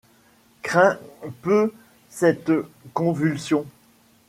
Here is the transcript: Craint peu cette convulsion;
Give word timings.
Craint 0.63 0.97
peu 1.43 1.71
cette 2.09 2.49
convulsion; 2.93 3.67